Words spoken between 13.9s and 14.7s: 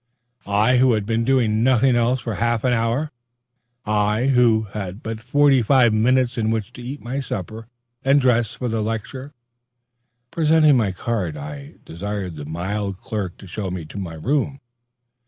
my room.